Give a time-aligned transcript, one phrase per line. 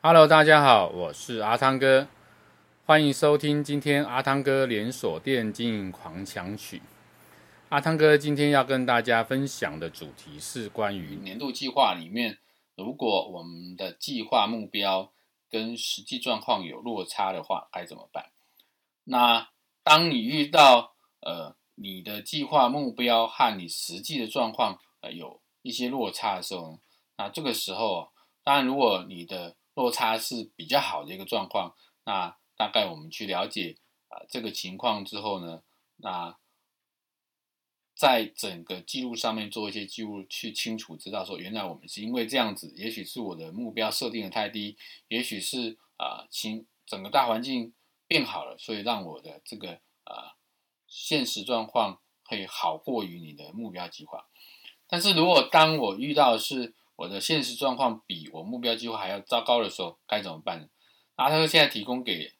[0.00, 2.06] Hello，大家好，我是阿汤哥，
[2.86, 6.80] 欢迎收听今天阿汤哥连锁店经营狂想曲。
[7.70, 12.38] 阿汤哥今天要跟大家分享的主题是关于年度计划里面，
[12.76, 15.10] 如果我们的计划目标
[15.50, 18.26] 跟实际状况有落差的话，该怎么办？
[19.02, 19.48] 那
[19.82, 26.78] 当你遇到呃你的计划目标和你实际的状况呃有一些落差的时候，
[27.16, 28.12] 那这个时候，
[28.44, 31.74] 当然如果你的落差是比较好的一个状况，
[32.04, 33.78] 那大概我们去了解
[34.08, 35.62] 啊、这个情况之后呢，
[35.96, 36.36] 那。
[38.00, 44.78] 在整个记录上面做一些记录，去清楚知道说，原来我们是因为这样子，也许是我的目标设定的太低，
[45.08, 47.74] 也许是啊，情、整个大环境
[48.06, 50.38] 变好了，所以让我的这个啊、
[50.86, 54.28] 现实状况会好过于你的目标计划。
[54.86, 60.68] 但是如果当我遇到是我的现实状况比我目标计划还要糟糕的时候，该怎么办呢？
[61.16, 62.34] 阿汤现在提供给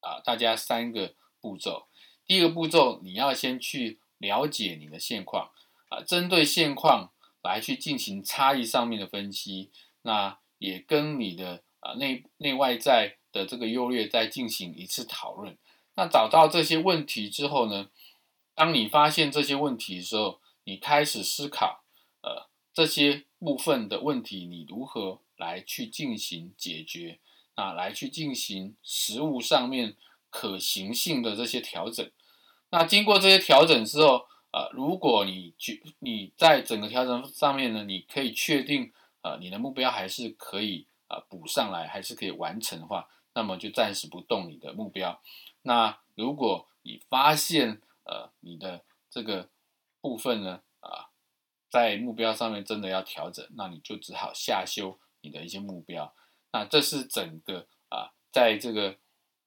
[0.00, 1.86] 啊、大家三个步骤。
[2.26, 4.00] 第一个步骤，你要先去。
[4.20, 5.52] 了解你的现况
[5.90, 9.70] 啊，针对现况来去进行差异上面的分析，
[10.02, 15.56] 那也跟你的啊内内外在的这个优劣再进行一次讨论。
[15.94, 17.90] 那找到这些问题之后呢，
[18.56, 21.84] 当你发现这些问题的时候，你开始思考，
[22.22, 27.18] 呃，这些部分的问题你如何来去进行解决，
[27.54, 29.96] 啊，来去进行实务上面
[30.30, 32.10] 可行性的这些调整。
[32.70, 45.20] 那经过这些调整之后，呃，如果你去你在整个调整上面呢，你可以确定，呃，你的目标还是可以呃补上来，还是可以完成的话，那么就暂时不动你的目标。
[45.62, 49.48] 那如果你发现呃你的这个
[50.00, 50.60] 部分呢，
[51.70, 56.14] 在目标上面真的要调整，那你就只好下修你的一些目标。
[56.52, 58.96] 那这是整个啊、在这个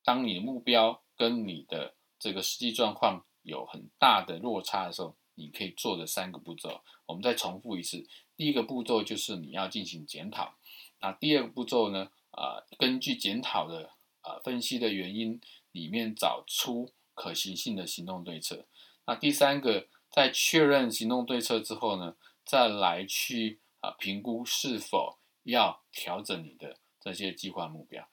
[0.03, 6.81] 当你的目标跟你的这个实际状况有很大的落差的时候，你可以做的三个步骤。
[7.07, 8.07] 我们再重复一次：
[8.37, 10.55] 第一个步骤就是你要进行检讨。
[10.99, 12.09] 那第二个步骤呢？
[12.31, 13.89] 啊、根据检讨的
[14.21, 15.41] 啊、分析的原因
[15.73, 18.65] 里面找出可行性的行动对策。
[19.05, 28.07] 那第三个，在确认行动对策之后呢，再来去啊、评估是否要调整你的这些计划目标。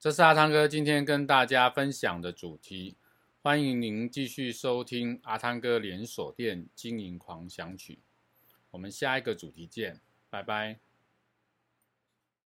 [0.00, 2.96] 这是阿汤哥今天跟大家分享的主题，
[3.42, 7.98] 欢迎您继续收听阿汤哥连锁店经营狂想曲，
[8.70, 10.00] 我们下一个主题见，
[10.30, 10.87] 拜拜。